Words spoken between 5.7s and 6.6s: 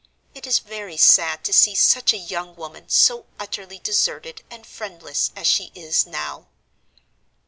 is now.